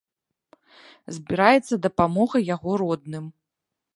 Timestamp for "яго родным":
2.55-3.25